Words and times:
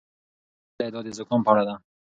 بله 0.77 0.81
ادعا 0.87 1.01
د 1.05 1.09
زکام 1.17 1.41
په 1.45 1.49
اړه 1.53 1.63
ده. 1.67 1.75